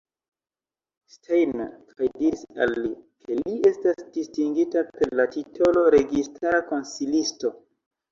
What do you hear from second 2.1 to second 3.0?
diris al li,